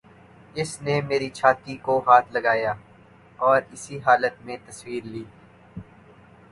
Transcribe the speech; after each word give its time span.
اس 0.55 0.71
نے 0.81 0.95
میری 1.09 1.29
چھاتی 1.29 1.75
کو 1.85 1.97
ہاتھ 2.07 2.31
لگایا 2.33 2.73
اور 3.39 3.59
اسی 3.73 3.99
حالت 4.05 4.35
میں 4.45 4.57
تصویر 4.67 5.03
لی 5.13 5.23